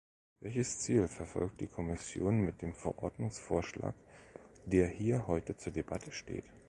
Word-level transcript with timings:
Welches 0.39 0.79
Ziel 0.79 1.07
verfolgt 1.07 1.61
die 1.61 1.67
Kommission 1.67 2.39
mit 2.39 2.63
dem 2.63 2.73
Verordnungsvorschlag, 2.73 3.93
der 4.65 4.87
hier 4.87 5.27
heute 5.27 5.57
zur 5.57 5.73
Debatte 5.73 6.11
steht? 6.11 6.49